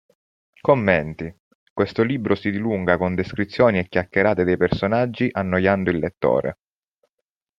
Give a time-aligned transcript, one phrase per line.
[0.61, 1.31] Commenti:
[1.71, 6.57] Questo libro si dilunga con descrizioni e chiacchierate dei personaggi annoiando il lettore.